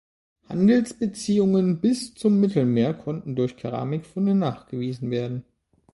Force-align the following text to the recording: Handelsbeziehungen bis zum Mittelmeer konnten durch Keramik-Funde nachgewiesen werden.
Handelsbeziehungen 0.49 1.79
bis 1.79 2.15
zum 2.15 2.39
Mittelmeer 2.39 2.95
konnten 2.95 3.35
durch 3.35 3.55
Keramik-Funde 3.55 4.33
nachgewiesen 4.33 5.11
werden. 5.11 5.45